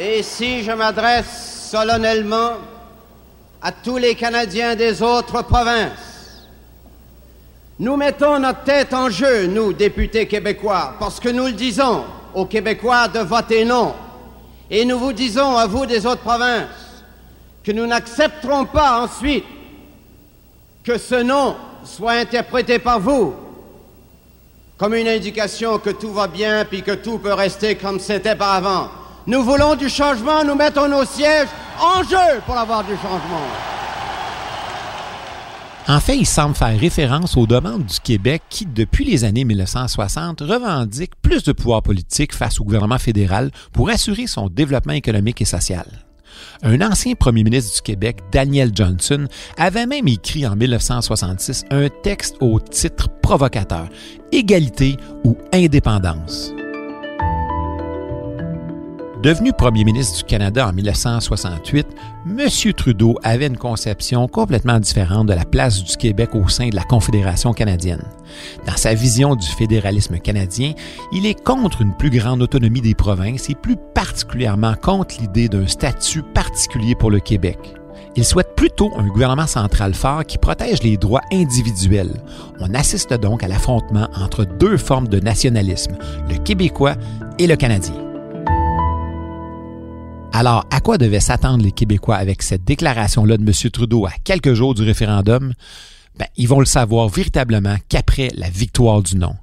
Et 0.00 0.22
si 0.22 0.62
je 0.64 0.72
m'adresse 0.72 1.68
solennellement 1.70 2.52
à 3.60 3.72
tous 3.72 3.98
les 3.98 4.14
Canadiens 4.14 4.74
des 4.74 5.02
autres 5.02 5.42
provinces, 5.42 6.07
nous 7.80 7.96
mettons 7.96 8.38
notre 8.40 8.64
tête 8.64 8.92
en 8.92 9.08
jeu, 9.08 9.46
nous, 9.46 9.72
députés 9.72 10.26
québécois, 10.26 10.94
parce 10.98 11.20
que 11.20 11.28
nous 11.28 11.46
le 11.46 11.52
disons 11.52 12.04
aux 12.34 12.46
Québécois 12.46 13.08
de 13.08 13.20
voter 13.20 13.64
non. 13.64 13.94
Et 14.70 14.84
nous 14.84 14.98
vous 14.98 15.12
disons 15.12 15.56
à 15.56 15.66
vous 15.66 15.86
des 15.86 16.04
autres 16.04 16.22
provinces 16.22 16.66
que 17.62 17.72
nous 17.72 17.86
n'accepterons 17.86 18.64
pas 18.64 19.02
ensuite 19.02 19.44
que 20.82 20.98
ce 20.98 21.16
non 21.16 21.56
soit 21.84 22.12
interprété 22.12 22.78
par 22.78 22.98
vous 23.00 23.34
comme 24.76 24.94
une 24.94 25.08
indication 25.08 25.78
que 25.78 25.90
tout 25.90 26.12
va 26.12 26.28
bien 26.28 26.64
puis 26.64 26.82
que 26.82 26.92
tout 26.92 27.18
peut 27.18 27.32
rester 27.32 27.74
comme 27.74 27.98
c'était 27.98 28.36
par 28.36 28.54
avant. 28.54 28.88
Nous 29.26 29.42
voulons 29.42 29.74
du 29.74 29.88
changement, 29.88 30.44
nous 30.44 30.54
mettons 30.54 30.88
nos 30.88 31.04
sièges 31.04 31.48
en 31.80 32.02
jeu 32.04 32.40
pour 32.46 32.56
avoir 32.56 32.84
du 32.84 32.94
changement. 32.96 33.77
En 35.90 36.00
fait, 36.00 36.18
il 36.18 36.26
semble 36.26 36.54
faire 36.54 36.78
référence 36.78 37.38
aux 37.38 37.46
demandes 37.46 37.86
du 37.86 37.98
Québec 38.00 38.42
qui, 38.50 38.66
depuis 38.66 39.06
les 39.06 39.24
années 39.24 39.44
1960, 39.44 40.42
revendique 40.42 41.12
plus 41.22 41.42
de 41.44 41.52
pouvoir 41.52 41.82
politique 41.82 42.34
face 42.34 42.60
au 42.60 42.64
gouvernement 42.64 42.98
fédéral 42.98 43.50
pour 43.72 43.88
assurer 43.88 44.26
son 44.26 44.50
développement 44.50 44.92
économique 44.92 45.40
et 45.40 45.46
social. 45.46 45.86
Un 46.62 46.82
ancien 46.82 47.14
premier 47.14 47.42
ministre 47.42 47.74
du 47.76 47.80
Québec, 47.80 48.18
Daniel 48.30 48.70
Johnson, 48.74 49.28
avait 49.56 49.86
même 49.86 50.06
écrit 50.08 50.46
en 50.46 50.56
1966 50.56 51.64
un 51.70 51.88
texte 52.02 52.36
au 52.40 52.60
titre 52.60 53.08
provocateur 53.22 53.88
Égalité 54.30 54.98
ou 55.24 55.38
indépendance. 55.54 56.52
Devenu 59.22 59.52
premier 59.52 59.82
ministre 59.82 60.18
du 60.18 60.22
Canada 60.22 60.68
en 60.68 60.72
1968, 60.72 61.88
M. 62.24 62.72
Trudeau 62.72 63.16
avait 63.24 63.48
une 63.48 63.56
conception 63.56 64.28
complètement 64.28 64.78
différente 64.78 65.26
de 65.26 65.32
la 65.32 65.44
place 65.44 65.82
du 65.82 65.96
Québec 65.96 66.36
au 66.36 66.46
sein 66.46 66.68
de 66.68 66.76
la 66.76 66.84
Confédération 66.84 67.52
canadienne. 67.52 68.04
Dans 68.64 68.76
sa 68.76 68.94
vision 68.94 69.34
du 69.34 69.46
fédéralisme 69.46 70.18
canadien, 70.18 70.72
il 71.12 71.26
est 71.26 71.42
contre 71.42 71.82
une 71.82 71.96
plus 71.96 72.10
grande 72.10 72.42
autonomie 72.42 72.80
des 72.80 72.94
provinces 72.94 73.50
et 73.50 73.56
plus 73.56 73.76
particulièrement 73.92 74.74
contre 74.80 75.16
l'idée 75.20 75.48
d'un 75.48 75.66
statut 75.66 76.22
particulier 76.22 76.94
pour 76.94 77.10
le 77.10 77.18
Québec. 77.18 77.58
Il 78.14 78.24
souhaite 78.24 78.54
plutôt 78.54 78.92
un 78.96 79.08
gouvernement 79.08 79.48
central 79.48 79.94
fort 79.94 80.24
qui 80.26 80.38
protège 80.38 80.84
les 80.84 80.96
droits 80.96 81.22
individuels. 81.32 82.22
On 82.60 82.72
assiste 82.72 83.14
donc 83.14 83.42
à 83.42 83.48
l'affrontement 83.48 84.08
entre 84.16 84.44
deux 84.44 84.76
formes 84.76 85.08
de 85.08 85.18
nationalisme, 85.18 85.96
le 86.30 86.36
québécois 86.36 86.94
et 87.40 87.48
le 87.48 87.56
canadien. 87.56 88.07
Alors, 90.32 90.66
à 90.70 90.80
quoi 90.80 90.98
devaient 90.98 91.20
s'attendre 91.20 91.64
les 91.64 91.72
Québécois 91.72 92.16
avec 92.16 92.42
cette 92.42 92.64
déclaration-là 92.64 93.38
de 93.38 93.42
M. 93.42 93.70
Trudeau 93.70 94.06
à 94.06 94.12
quelques 94.24 94.54
jours 94.54 94.74
du 94.74 94.82
référendum? 94.82 95.52
Ben, 96.18 96.26
ils 96.36 96.48
vont 96.48 96.60
le 96.60 96.66
savoir 96.66 97.08
véritablement 97.08 97.76
qu'après 97.88 98.28
la 98.34 98.50
victoire 98.50 99.02
du 99.02 99.16
non. 99.16 99.34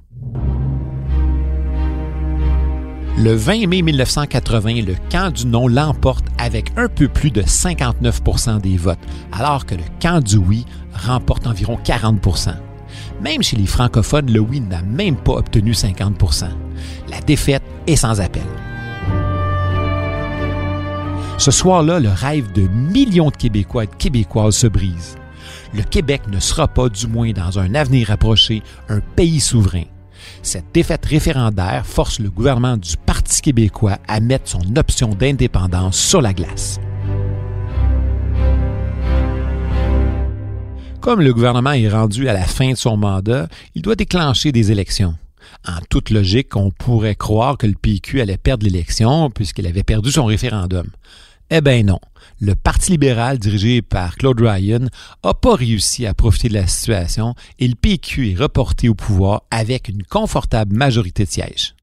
Le 3.18 3.34
20 3.34 3.66
mai 3.66 3.80
1980, 3.80 4.82
le 4.82 4.94
camp 5.10 5.32
du 5.32 5.46
non 5.46 5.68
l'emporte 5.68 6.26
avec 6.38 6.70
un 6.76 6.88
peu 6.88 7.08
plus 7.08 7.30
de 7.30 7.40
59% 7.42 8.60
des 8.60 8.76
votes, 8.76 8.98
alors 9.32 9.64
que 9.64 9.74
le 9.74 9.84
camp 10.00 10.20
du 10.22 10.36
oui 10.36 10.66
remporte 10.92 11.46
environ 11.46 11.78
40% 11.82 12.54
Même 13.22 13.42
chez 13.42 13.56
les 13.56 13.66
francophones, 13.66 14.30
le 14.30 14.40
oui 14.40 14.60
n'a 14.60 14.82
même 14.82 15.16
pas 15.16 15.32
obtenu 15.32 15.72
50% 15.72 16.48
La 17.08 17.20
défaite 17.20 17.62
est 17.86 17.96
sans 17.96 18.20
appel. 18.20 18.44
Ce 21.38 21.50
soir-là, 21.50 22.00
le 22.00 22.08
rêve 22.08 22.50
de 22.52 22.62
millions 22.62 23.28
de 23.28 23.36
Québécois 23.36 23.84
et 23.84 23.86
de 23.86 23.94
Québécoises 23.94 24.56
se 24.56 24.66
brise. 24.66 25.16
Le 25.74 25.82
Québec 25.82 26.22
ne 26.28 26.40
sera 26.40 26.66
pas, 26.66 26.88
du 26.88 27.06
moins 27.06 27.32
dans 27.32 27.58
un 27.58 27.74
avenir 27.74 28.10
approché, 28.10 28.62
un 28.88 29.00
pays 29.00 29.40
souverain. 29.40 29.84
Cette 30.42 30.72
défaite 30.72 31.04
référendaire 31.04 31.84
force 31.86 32.20
le 32.20 32.30
gouvernement 32.30 32.78
du 32.78 32.96
Parti 32.96 33.42
québécois 33.42 33.98
à 34.08 34.20
mettre 34.20 34.48
son 34.48 34.76
option 34.76 35.10
d'indépendance 35.10 35.98
sur 35.98 36.22
la 36.22 36.32
glace. 36.32 36.80
Comme 41.00 41.20
le 41.20 41.34
gouvernement 41.34 41.72
est 41.72 41.88
rendu 41.88 42.28
à 42.28 42.32
la 42.32 42.44
fin 42.44 42.70
de 42.72 42.76
son 42.76 42.96
mandat, 42.96 43.46
il 43.74 43.82
doit 43.82 43.94
déclencher 43.94 44.52
des 44.52 44.72
élections. 44.72 45.14
En 45.68 45.78
toute 45.90 46.10
logique, 46.10 46.56
on 46.56 46.70
pourrait 46.70 47.14
croire 47.14 47.58
que 47.58 47.66
le 47.66 47.74
PQ 47.74 48.20
allait 48.20 48.38
perdre 48.38 48.64
l'élection 48.64 49.30
puisqu'il 49.30 49.66
avait 49.66 49.82
perdu 49.82 50.10
son 50.10 50.24
référendum. 50.24 50.86
Eh 51.50 51.60
bien 51.60 51.84
non. 51.84 52.00
Le 52.40 52.54
Parti 52.54 52.92
libéral 52.92 53.38
dirigé 53.38 53.80
par 53.80 54.16
Claude 54.16 54.40
Ryan 54.40 54.88
n'a 55.24 55.34
pas 55.34 55.54
réussi 55.54 56.04
à 56.04 56.12
profiter 56.12 56.48
de 56.48 56.54
la 56.54 56.66
situation 56.66 57.34
et 57.58 57.68
le 57.68 57.74
PQ 57.74 58.32
est 58.32 58.34
reporté 58.34 58.88
au 58.88 58.94
pouvoir 58.94 59.42
avec 59.50 59.88
une 59.88 60.02
confortable 60.02 60.74
majorité 60.76 61.24
de 61.24 61.30
sièges. 61.30 61.74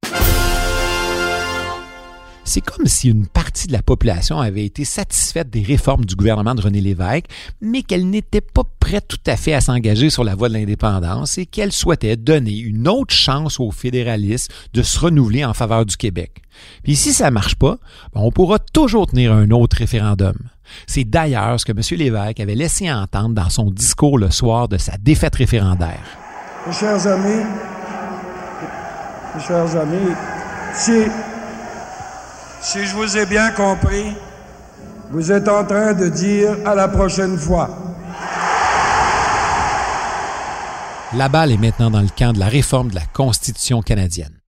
C'est 2.46 2.62
comme 2.62 2.88
si 2.88 3.10
une 3.10 3.26
partie 3.26 3.68
de 3.68 3.72
la 3.74 3.82
population 3.82 4.40
avait 4.40 4.66
été 4.66 4.84
satisfaite 4.84 5.50
des 5.50 5.62
réformes 5.62 6.04
du 6.04 6.16
gouvernement 6.16 6.56
de 6.56 6.62
René 6.62 6.82
Lévesque, 6.82 7.26
mais 7.62 7.84
qu'elle 7.84 8.10
n'était 8.10 8.42
pas 8.42 8.64
prête 8.82 9.08
tout 9.08 9.18
à 9.26 9.38
fait 9.38 9.54
à 9.54 9.62
s'engager 9.62 10.10
sur 10.10 10.26
la 10.26 10.36
voie 10.36 10.50
de 10.50 10.54
l'indépendance 10.54 11.38
et 11.38 11.46
qu'elle 11.46 11.72
souhaitait 11.72 12.18
donner 12.18 12.58
une 12.58 12.90
autre 12.90 13.14
chance 13.14 13.62
aux 13.62 13.72
fédéralistes 13.72 14.52
de 14.74 14.84
se 14.84 15.00
renouveler 15.00 15.46
en 15.46 15.54
faveur 15.54 15.86
du 15.86 15.96
Québec. 15.96 16.42
Puis 16.84 16.98
si 16.98 17.14
ça 17.14 17.28
ne 17.28 17.34
marche 17.34 17.56
pas, 17.56 17.78
ben, 18.14 18.22
on 18.22 18.32
pourra 18.32 18.60
toujours 18.60 19.08
tenir 19.08 19.32
un 19.32 19.50
autre 19.52 19.78
référendum. 19.78 20.36
C'est 20.86 21.06
d'ailleurs 21.06 21.60
ce 21.60 21.66
que 21.66 21.72
M. 21.72 21.98
Lévesque 21.98 22.42
avait 22.42 22.56
laissé 22.56 22.92
entendre 22.92 23.36
dans 23.36 23.50
son 23.50 23.72
discours 23.72 24.18
le 24.18 24.32
soir 24.32 24.68
de 24.68 24.78
sa 24.78 24.98
défaite 24.98 25.36
référendaire. 25.36 26.04
Mes 26.68 26.74
chers 26.74 27.08
amis, 27.08 27.46
mes 29.34 29.42
chers 29.42 29.76
amis, 29.78 30.12
si 30.74 31.04
si 32.64 32.86
je 32.86 32.96
vous 32.96 33.18
ai 33.18 33.26
bien 33.26 33.52
compris, 33.52 34.16
vous 35.12 35.32
êtes 35.32 35.50
en 35.50 35.66
train 35.66 35.94
de 35.94 36.08
dire 36.08 36.56
à 36.66 36.74
la 36.74 36.88
prochaine 36.88 37.38
fois. 37.38 37.70
La 41.14 41.30
balle 41.30 41.52
est 41.52 41.58
maintenant 41.58 41.92
dans 41.92 42.02
le 42.02 42.08
camp 42.18 42.34
de 42.34 42.40
la 42.40 42.48
réforme 42.48 42.90
de 42.90 42.96
la 42.96 43.06
Constitution 43.14 43.82
canadienne. 43.82 44.43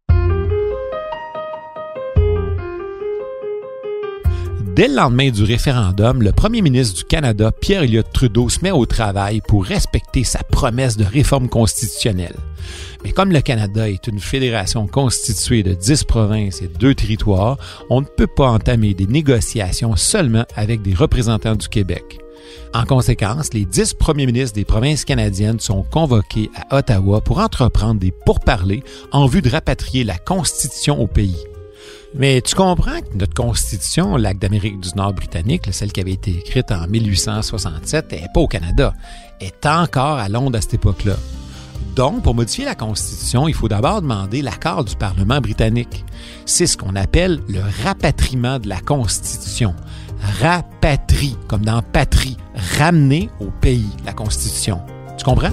Dès 4.76 4.90
le 4.90 4.96
lendemain 4.96 5.30
du 5.30 5.46
référendum, 5.46 6.22
le 6.22 6.34
premier 6.34 6.62
ministre 6.62 6.98
du 6.98 7.06
Canada, 7.06 7.50
Pierre 7.50 7.84
Elliott 7.84 8.12
Trudeau, 8.12 8.50
se 8.50 8.60
met 8.62 8.72
au 8.72 8.86
travail 8.86 9.40
pour 9.40 9.64
respecter 9.64 10.26
sa 10.26 10.44
promesse 10.44 10.98
de 10.98 11.06
réforme 11.06 11.48
constitutionnelle. 11.48 12.36
Mais 13.02 13.14
comme 13.14 13.32
le 13.32 13.40
Canada 13.40 13.90
est 13.90 14.08
une 14.08 14.20
fédération 14.20 14.86
constituée 14.86 15.64
de 15.64 15.74
10 15.74 16.04
provinces 16.04 16.62
et 16.62 16.68
deux 16.68 16.94
territoires, 16.94 17.58
on 17.90 18.02
ne 18.02 18.06
peut 18.06 18.28
pas 18.28 18.50
entamer 18.50 18.94
des 18.94 19.08
négociations 19.08 19.96
seulement 19.96 20.44
avec 20.58 20.82
des 20.82 20.94
représentants 20.94 21.56
du 21.56 21.70
Québec. 21.70 22.20
En 22.74 22.84
conséquence, 22.84 23.54
les 23.54 23.64
dix 23.64 23.94
premiers 23.94 24.26
ministres 24.26 24.56
des 24.56 24.66
provinces 24.66 25.06
canadiennes 25.06 25.62
sont 25.62 25.84
convoqués 25.84 26.52
à 26.54 26.76
Ottawa 26.76 27.22
pour 27.22 27.40
entreprendre 27.40 28.02
des 28.02 28.12
pourparlers 28.26 28.84
en 29.14 29.26
vue 29.26 29.42
de 29.42 29.50
rapatrier 29.50 30.04
la 30.04 30.18
Constitution 30.18 31.02
au 31.02 31.08
pays. 31.08 31.46
Mais 32.18 32.42
tu 32.42 32.56
comprends 32.56 33.02
que 33.02 33.18
notre 33.18 33.34
Constitution, 33.34 34.16
l'acte 34.16 34.42
d'Amérique 34.42 34.80
du 34.80 34.90
Nord 34.96 35.14
britannique, 35.14 35.68
celle 35.72 35.92
qui 35.92 36.00
avait 36.00 36.14
été 36.14 36.32
écrite 36.32 36.72
en 36.72 36.88
1867, 36.88 38.12
n'est 38.12 38.28
pas 38.34 38.40
au 38.40 38.48
Canada, 38.48 38.94
est 39.42 39.66
encore 39.66 40.18
à 40.18 40.30
Londres 40.30 40.58
à 40.58 40.62
cette 40.62 40.76
époque-là. 40.76 41.18
Donc, 41.96 42.24
pour 42.24 42.34
modifier 42.34 42.64
la 42.64 42.76
Constitution, 42.76 43.50
il 43.50 43.54
faut 43.54 43.68
d'abord 43.68 44.02
demander 44.02 44.42
l'accord 44.42 44.86
du 44.86 44.96
Parlement 44.96 45.40
britannique. 45.42 46.06
C'est 46.46 46.68
ce 46.68 46.78
qu'on 46.78 46.96
appelle 46.96 47.42
le 47.50 47.60
rapatriement 47.84 48.60
de 48.60 48.70
la 48.70 48.80
Constitution. 48.80 49.76
Rapatrie, 50.42 51.38
comme 51.48 51.66
dans 51.66 51.82
patrie, 51.82 52.38
ramener 52.78 53.30
au 53.42 53.48
pays 53.62 53.90
la 54.06 54.14
Constitution. 54.14 54.80
Tu 55.18 55.26
comprends? 55.26 55.52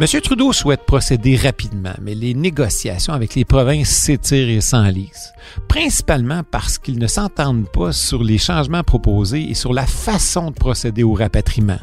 M. 0.00 0.06
Trudeau 0.20 0.52
souhaite 0.52 0.86
procéder 0.86 1.34
rapidement, 1.34 1.94
mais 2.00 2.14
les 2.14 2.32
négociations 2.32 3.12
avec 3.12 3.34
les 3.34 3.44
provinces 3.44 3.88
s'étirent 3.88 4.48
et 4.48 4.60
s'enlisent, 4.60 5.32
principalement 5.66 6.42
parce 6.48 6.78
qu'ils 6.78 7.00
ne 7.00 7.08
s'entendent 7.08 7.68
pas 7.68 7.90
sur 7.90 8.22
les 8.22 8.38
changements 8.38 8.84
proposés 8.84 9.50
et 9.50 9.54
sur 9.54 9.74
la 9.74 9.86
façon 9.86 10.52
de 10.52 10.54
procéder 10.54 11.02
au 11.02 11.14
rapatriement. 11.14 11.80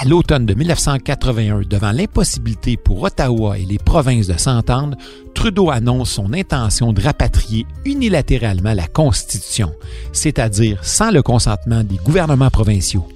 À 0.00 0.04
l'automne 0.04 0.46
de 0.46 0.54
1981, 0.54 1.62
devant 1.68 1.90
l'impossibilité 1.90 2.76
pour 2.76 3.02
Ottawa 3.02 3.58
et 3.58 3.64
les 3.64 3.78
provinces 3.78 4.28
de 4.28 4.38
s'entendre, 4.38 4.96
Trudeau 5.34 5.70
annonce 5.70 6.10
son 6.10 6.32
intention 6.34 6.92
de 6.92 7.02
rapatrier 7.02 7.66
unilatéralement 7.84 8.72
la 8.72 8.86
Constitution, 8.86 9.74
c'est-à-dire 10.12 10.84
sans 10.84 11.10
le 11.10 11.22
consentement 11.22 11.82
des 11.82 11.96
gouvernements 11.96 12.50
provinciaux 12.50 13.08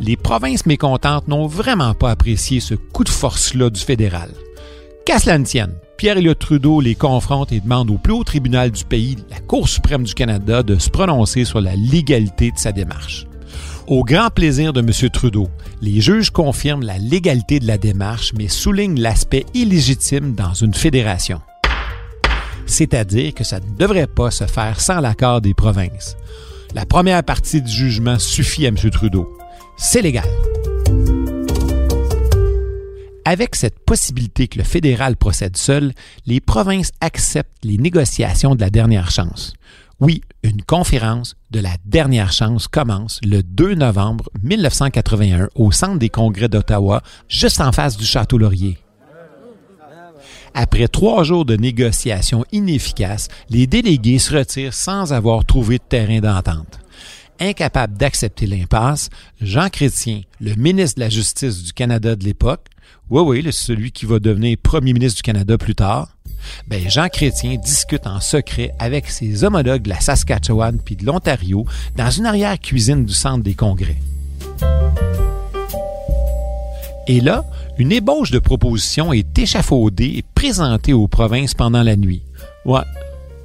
les 0.00 0.16
provinces 0.16 0.66
mécontentes 0.66 1.28
n'ont 1.28 1.46
vraiment 1.46 1.94
pas 1.94 2.10
apprécié 2.10 2.60
ce 2.60 2.74
coup 2.74 3.04
de 3.04 3.08
force-là 3.08 3.70
du 3.70 3.80
fédéral. 3.80 4.30
Qu'à 5.04 5.18
cela 5.18 5.38
ne 5.38 5.44
tienne, 5.44 5.74
Pierre-Éliott 5.96 6.38
Trudeau 6.38 6.80
les 6.80 6.94
confronte 6.94 7.50
et 7.50 7.60
demande 7.60 7.90
au 7.90 7.98
plus 7.98 8.12
haut 8.12 8.24
tribunal 8.24 8.70
du 8.70 8.84
pays, 8.84 9.16
la 9.30 9.40
Cour 9.40 9.68
suprême 9.68 10.04
du 10.04 10.14
Canada, 10.14 10.62
de 10.62 10.78
se 10.78 10.90
prononcer 10.90 11.44
sur 11.44 11.60
la 11.60 11.74
légalité 11.74 12.52
de 12.52 12.58
sa 12.58 12.72
démarche. 12.72 13.26
Au 13.88 14.04
grand 14.04 14.28
plaisir 14.28 14.72
de 14.72 14.80
M. 14.80 15.10
Trudeau, 15.10 15.48
les 15.80 16.00
juges 16.00 16.30
confirment 16.30 16.84
la 16.84 16.98
légalité 16.98 17.58
de 17.58 17.66
la 17.66 17.78
démarche, 17.78 18.32
mais 18.36 18.48
soulignent 18.48 19.00
l'aspect 19.00 19.46
illégitime 19.54 20.34
dans 20.34 20.52
une 20.52 20.74
fédération. 20.74 21.40
C'est-à-dire 22.66 23.32
que 23.32 23.44
ça 23.44 23.60
ne 23.60 23.76
devrait 23.78 24.06
pas 24.06 24.30
se 24.30 24.44
faire 24.44 24.78
sans 24.78 25.00
l'accord 25.00 25.40
des 25.40 25.54
provinces. 25.54 26.16
La 26.74 26.84
première 26.84 27.24
partie 27.24 27.62
du 27.62 27.72
jugement 27.72 28.18
suffit 28.18 28.66
à 28.66 28.68
M. 28.68 28.76
Trudeau 28.90 29.26
c'est 29.78 30.02
légal. 30.02 30.28
Avec 33.24 33.54
cette 33.54 33.78
possibilité 33.80 34.48
que 34.48 34.58
le 34.58 34.64
fédéral 34.64 35.16
procède 35.16 35.56
seul, 35.56 35.92
les 36.26 36.40
provinces 36.40 36.92
acceptent 37.00 37.64
les 37.64 37.78
négociations 37.78 38.54
de 38.54 38.60
la 38.60 38.70
dernière 38.70 39.10
chance. 39.10 39.52
Oui, 40.00 40.22
une 40.42 40.62
conférence 40.62 41.36
de 41.50 41.60
la 41.60 41.76
dernière 41.84 42.32
chance 42.32 42.68
commence 42.68 43.20
le 43.24 43.42
2 43.42 43.74
novembre 43.74 44.30
1981 44.42 45.48
au 45.54 45.72
Centre 45.72 45.98
des 45.98 46.08
congrès 46.08 46.48
d'Ottawa, 46.48 47.02
juste 47.28 47.60
en 47.60 47.72
face 47.72 47.96
du 47.96 48.04
Château 48.04 48.38
Laurier. 48.38 48.78
Après 50.54 50.88
trois 50.88 51.22
jours 51.22 51.44
de 51.44 51.56
négociations 51.56 52.44
inefficaces, 52.50 53.28
les 53.50 53.66
délégués 53.66 54.18
se 54.18 54.34
retirent 54.34 54.74
sans 54.74 55.12
avoir 55.12 55.44
trouvé 55.44 55.78
de 55.78 55.84
terrain 55.86 56.20
d'entente. 56.20 56.80
Incapable 57.40 57.96
d'accepter 57.96 58.46
l'impasse, 58.46 59.10
Jean 59.40 59.68
Chrétien, 59.68 60.22
le 60.40 60.54
ministre 60.54 60.96
de 60.96 61.04
la 61.04 61.08
Justice 61.08 61.62
du 61.62 61.72
Canada 61.72 62.16
de 62.16 62.24
l'époque, 62.24 62.66
oui, 63.10 63.22
oui, 63.22 63.52
celui 63.52 63.92
qui 63.92 64.06
va 64.06 64.18
devenir 64.18 64.56
premier 64.62 64.92
ministre 64.92 65.18
du 65.18 65.22
Canada 65.22 65.56
plus 65.56 65.74
tard, 65.74 66.16
ben 66.66 66.88
Jean 66.90 67.08
Chrétien 67.08 67.56
discute 67.56 68.06
en 68.06 68.20
secret 68.20 68.74
avec 68.78 69.08
ses 69.08 69.44
homologues 69.44 69.82
de 69.82 69.88
la 69.88 70.00
Saskatchewan 70.00 70.78
puis 70.84 70.96
de 70.96 71.06
l'Ontario 71.06 71.64
dans 71.96 72.10
une 72.10 72.26
arrière-cuisine 72.26 73.04
du 73.04 73.14
centre 73.14 73.44
des 73.44 73.54
congrès. 73.54 73.98
Et 77.06 77.20
là, 77.20 77.44
une 77.78 77.92
ébauche 77.92 78.30
de 78.30 78.38
propositions 78.38 79.12
est 79.12 79.38
échafaudée 79.38 80.16
et 80.16 80.24
présentée 80.34 80.92
aux 80.92 81.08
provinces 81.08 81.54
pendant 81.54 81.82
la 81.82 81.96
nuit. 81.96 82.22
Ouais, 82.66 82.82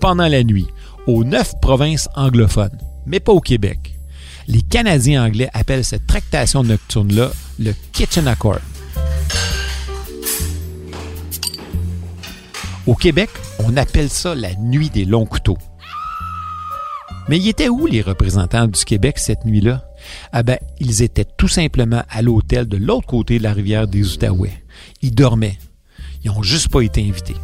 pendant 0.02 0.28
la 0.28 0.44
nuit, 0.44 0.68
aux 1.08 1.24
neuf 1.24 1.54
provinces 1.62 2.10
anglophones, 2.16 2.78
mais 3.06 3.20
pas 3.20 3.32
au 3.32 3.42
Québec. 3.42 3.96
Les 4.48 4.62
Canadiens 4.62 5.26
anglais 5.26 5.50
appellent 5.54 5.86
cette 5.86 6.08
tractation 6.08 6.64
nocturne-là 6.64 7.32
le 7.60 7.74
Kitchen 7.92 8.28
Accord. 8.28 8.60
Au 12.86 12.96
Québec, 12.96 13.30
on 13.60 13.78
appelle 13.78 14.10
ça 14.10 14.36
la 14.36 14.54
nuit 14.56 14.90
des 14.90 15.06
longs 15.06 15.26
couteaux. 15.26 15.58
Mais 17.30 17.40
y 17.40 17.48
étaient 17.48 17.70
où 17.70 17.86
les 17.86 18.02
représentants 18.02 18.68
du 18.68 18.84
Québec 18.84 19.18
cette 19.18 19.46
nuit-là? 19.46 19.86
Ah 20.34 20.44
ben, 20.44 20.58
ils 20.82 21.02
étaient 21.02 21.26
tout 21.26 21.48
simplement 21.48 22.04
à 22.10 22.22
l'hôtel 22.22 22.68
de 22.68 22.76
l'autre 22.76 23.08
côté 23.08 23.38
de 23.38 23.44
la 23.44 23.54
rivière 23.54 23.88
des 23.88 24.14
Outaouais. 24.14 24.64
Ils 25.02 25.16
dormaient. 25.16 25.58
Ils 26.24 26.32
n'ont 26.32 26.44
juste 26.44 26.70
pas 26.70 26.82
été 26.82 27.02
invités. 27.02 27.36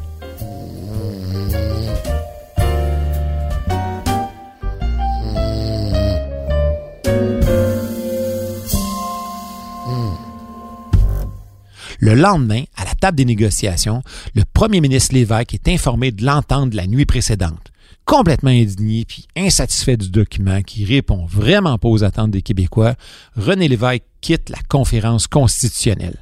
Le 12.10 12.16
lendemain, 12.16 12.64
à 12.76 12.86
la 12.86 12.96
table 12.96 13.18
des 13.18 13.26
négociations, 13.26 14.02
le 14.34 14.42
premier 14.52 14.82
ministre 14.82 15.14
Lévesque 15.14 15.54
est 15.54 15.68
informé 15.68 16.12
de 16.12 16.26
l'entente 16.26 16.72
de 16.72 16.76
la 16.76 16.88
nuit 16.88 17.06
précédente. 17.06 17.72
Complètement 18.04 18.50
indigné 18.50 19.06
puis 19.06 19.28
insatisfait 19.38 19.96
du 19.96 20.10
document 20.10 20.64
qui 20.64 20.86
répond 20.86 21.28
vraiment 21.28 21.78
pas 21.78 21.88
aux 21.88 22.04
attentes 22.04 22.32
des 22.32 22.42
Québécois, 22.42 22.96
René 23.36 23.68
Lévesque 23.68 24.06
quitte 24.22 24.50
la 24.50 24.58
conférence 24.68 25.28
constitutionnelle. 25.28 26.18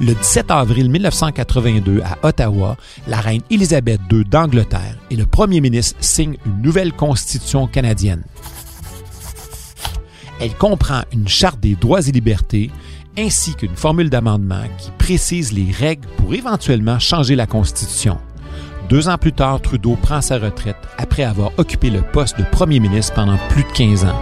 Le 0.00 0.12
17 0.12 0.50
avril 0.50 0.90
1982, 0.90 2.00
à 2.02 2.26
Ottawa, 2.26 2.76
la 3.06 3.20
reine 3.20 3.42
Élisabeth 3.50 4.00
II 4.10 4.24
d'Angleterre 4.24 4.98
et 5.12 5.14
le 5.14 5.26
premier 5.26 5.60
ministre 5.60 5.96
signent 6.00 6.38
une 6.44 6.60
nouvelle 6.60 6.92
constitution 6.92 7.68
canadienne. 7.68 8.24
Elle 10.42 10.56
comprend 10.56 11.02
une 11.12 11.28
charte 11.28 11.60
des 11.60 11.76
droits 11.76 12.08
et 12.08 12.10
libertés 12.10 12.72
ainsi 13.16 13.54
qu'une 13.54 13.76
formule 13.76 14.10
d'amendement 14.10 14.64
qui 14.76 14.90
précise 14.98 15.52
les 15.52 15.70
règles 15.70 16.08
pour 16.16 16.34
éventuellement 16.34 16.98
changer 16.98 17.36
la 17.36 17.46
Constitution. 17.46 18.18
Deux 18.88 19.08
ans 19.08 19.18
plus 19.18 19.32
tard, 19.32 19.62
Trudeau 19.62 19.94
prend 19.94 20.20
sa 20.20 20.40
retraite 20.40 20.74
après 20.98 21.22
avoir 21.22 21.52
occupé 21.58 21.90
le 21.90 22.02
poste 22.02 22.40
de 22.40 22.42
premier 22.42 22.80
ministre 22.80 23.14
pendant 23.14 23.38
plus 23.50 23.62
de 23.62 23.70
15 23.70 24.04
ans. 24.04 24.20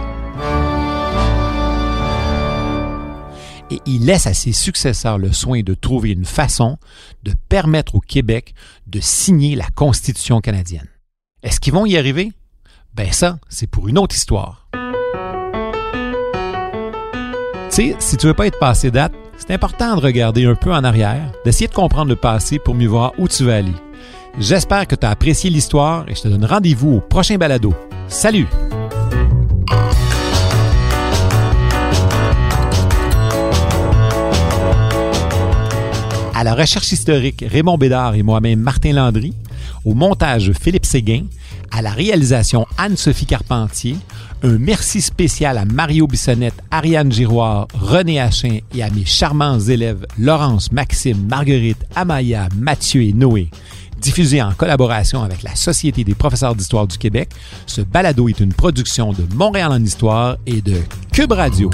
Et 3.71 3.79
il 3.87 4.05
laisse 4.05 4.27
à 4.27 4.35
ses 4.35 4.51
successeurs 4.51 5.17
le 5.17 5.31
soin 5.31 5.63
de 5.63 5.73
trouver 5.73 6.11
une 6.11 6.25
façon 6.25 6.77
de 7.23 7.33
permettre 7.49 7.95
au 7.95 7.99
Québec 7.99 8.53
de 8.85 8.99
signer 8.99 9.55
la 9.55 9.65
Constitution 9.73 10.39
canadienne. 10.39 10.89
Est-ce 11.41 11.59
qu'ils 11.59 11.73
vont 11.73 11.87
y 11.87 11.97
arriver? 11.97 12.31
Ben 12.93 13.11
ça, 13.11 13.39
c'est 13.49 13.65
pour 13.65 13.87
une 13.87 13.97
autre 13.97 14.15
histoire. 14.15 14.67
Sais, 17.71 17.95
si 17.99 18.17
tu 18.17 18.27
veux 18.27 18.33
pas 18.33 18.47
être 18.47 18.59
passé 18.59 18.91
date, 18.91 19.13
c'est 19.37 19.53
important 19.53 19.95
de 19.95 20.01
regarder 20.01 20.45
un 20.45 20.55
peu 20.55 20.73
en 20.73 20.83
arrière, 20.83 21.31
d'essayer 21.45 21.69
de 21.69 21.73
comprendre 21.73 22.09
le 22.09 22.17
passé 22.17 22.59
pour 22.59 22.75
mieux 22.75 22.89
voir 22.89 23.13
où 23.17 23.29
tu 23.29 23.45
vas 23.45 23.55
aller. 23.55 23.71
J'espère 24.37 24.85
que 24.87 24.95
tu 24.95 25.05
as 25.05 25.09
apprécié 25.09 25.49
l'histoire 25.49 26.03
et 26.09 26.13
je 26.13 26.21
te 26.21 26.27
donne 26.27 26.43
rendez-vous 26.43 26.95
au 26.95 26.99
prochain 26.99 27.37
balado. 27.37 27.73
Salut! 28.09 28.45
À 36.35 36.43
la 36.43 36.55
recherche 36.55 36.91
historique, 36.91 37.45
Raymond 37.47 37.77
Bédard 37.77 38.15
et 38.15 38.23
moi-même 38.23 38.59
Martin 38.59 38.91
Landry. 38.91 39.33
Au 39.85 39.93
montage, 39.93 40.51
Philippe 40.61 40.80
Séguin. 40.91 41.23
À 41.71 41.81
la 41.81 41.91
réalisation, 41.91 42.65
Anne-Sophie 42.77 43.25
Carpentier. 43.25 43.95
Un 44.43 44.57
merci 44.57 44.99
spécial 44.99 45.57
à 45.57 45.63
Mario 45.63 46.05
Bissonnette, 46.05 46.61
Ariane 46.69 47.13
Giroir, 47.13 47.69
René 47.73 48.19
Hachin 48.19 48.59
et 48.75 48.83
à 48.83 48.89
mes 48.89 49.05
charmants 49.05 49.57
élèves 49.57 50.05
Laurence, 50.19 50.69
Maxime, 50.73 51.27
Marguerite, 51.29 51.85
Amaya, 51.95 52.49
Mathieu 52.57 53.03
et 53.03 53.13
Noé. 53.13 53.49
Diffusé 54.01 54.41
en 54.41 54.51
collaboration 54.51 55.23
avec 55.23 55.43
la 55.43 55.55
Société 55.55 56.03
des 56.03 56.15
professeurs 56.15 56.55
d'histoire 56.55 56.87
du 56.87 56.97
Québec, 56.97 57.29
ce 57.67 57.79
balado 57.79 58.27
est 58.27 58.41
une 58.41 58.51
production 58.53 59.13
de 59.13 59.23
Montréal 59.33 59.71
en 59.71 59.81
histoire 59.81 60.35
et 60.45 60.61
de 60.61 60.75
Cube 61.13 61.31
Radio. 61.31 61.69